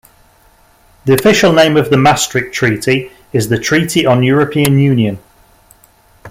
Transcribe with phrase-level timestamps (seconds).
[1.05, 5.19] The official name of the Maastricht Treaty is the Treaty on European Union.